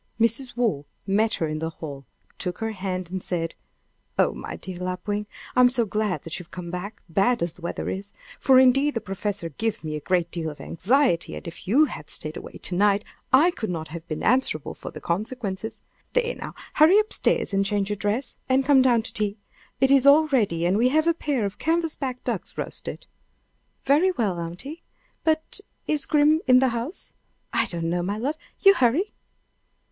Mrs. 0.19 0.57
Waugh 0.57 0.85
met 1.05 1.35
her 1.35 1.47
in 1.47 1.59
the 1.59 1.69
hall, 1.69 2.07
took 2.39 2.57
her 2.57 2.71
hand, 2.71 3.11
and 3.11 3.21
said: 3.21 3.53
"Oh, 4.17 4.33
my 4.33 4.55
dear 4.55 4.77
Lapwing! 4.79 5.27
I'm 5.55 5.69
so 5.69 5.85
glad 5.85 6.25
you 6.25 6.31
have 6.43 6.49
come 6.49 6.71
back, 6.71 7.03
bad 7.07 7.43
as 7.43 7.53
the 7.53 7.61
weather 7.61 7.87
is; 7.87 8.11
for 8.39 8.57
indeed 8.57 8.95
the 8.95 8.99
professor 8.99 9.49
gives 9.49 9.83
me 9.83 9.95
a 9.95 9.99
great 9.99 10.31
deal 10.31 10.49
of 10.49 10.59
anxiety, 10.59 11.35
and 11.35 11.47
if 11.47 11.67
you 11.67 11.85
had 11.85 12.09
stayed 12.09 12.35
away 12.35 12.53
to 12.53 12.73
night 12.75 13.05
I 13.31 13.51
could 13.51 13.69
not 13.69 13.89
have 13.89 14.07
been 14.07 14.23
answerable 14.23 14.73
for 14.73 14.89
the 14.89 14.99
consequences. 15.01 15.81
There, 16.13 16.33
now; 16.33 16.55
hurry 16.73 16.97
up 16.97 17.13
stairs 17.13 17.53
and 17.53 17.63
change 17.63 17.91
your 17.91 17.95
dress, 17.97 18.35
and 18.49 18.65
come 18.65 18.81
down 18.81 19.03
to 19.03 19.13
tea. 19.13 19.37
It 19.79 19.91
is 19.91 20.07
all 20.07 20.25
ready, 20.29 20.65
and 20.65 20.79
we 20.79 20.89
have 20.89 21.05
a 21.05 21.13
pair 21.13 21.45
of 21.45 21.59
canvasback 21.59 22.23
ducks 22.23 22.57
roasted." 22.57 23.05
"Very 23.85 24.09
well, 24.09 24.39
aunty! 24.39 24.81
But 25.23 25.59
is 25.85 26.07
Grim 26.07 26.41
in 26.47 26.57
the 26.57 26.69
house?" 26.69 27.13
"I 27.53 27.67
don't 27.67 27.91
know, 27.91 28.01
my 28.01 28.17
love. 28.17 28.37
You 28.61 28.73
hurry." 28.73 29.13